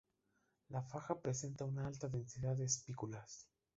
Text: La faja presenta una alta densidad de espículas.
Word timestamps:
La 0.71 0.81
faja 0.81 1.21
presenta 1.21 1.63
una 1.63 1.85
alta 1.85 2.07
densidad 2.07 2.55
de 2.55 2.65
espículas. 2.65 3.47